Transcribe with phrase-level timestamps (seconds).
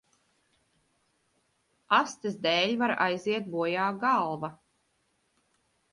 [1.99, 4.55] Astes dēļ var aiziet bojā galva.